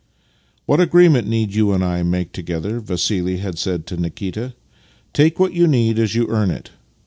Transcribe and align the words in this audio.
"What 0.65 0.79
agreement 0.79 1.27
need 1.27 1.53
you 1.53 1.71
and 1.73 1.83
I 1.85 2.01
make 2.01 2.31
together?" 2.31 2.79
Vassili 2.79 3.37
had 3.37 3.59
said 3.59 3.85
to 3.85 3.97
Nikita." 3.97 4.53
Take 5.13 5.39
what 5.39 5.53
you 5.53 5.67
need 5.67 5.99
as 5.99 6.15
you 6.15 6.27
earn 6.27 6.49
it. 6.49 6.71